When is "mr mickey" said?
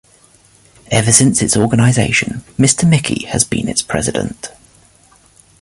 2.57-3.25